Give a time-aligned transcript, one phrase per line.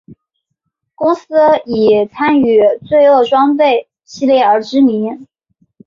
[0.95, 1.27] 公司
[1.67, 2.57] 以参与
[2.87, 5.27] 罪恶装备系列而知名。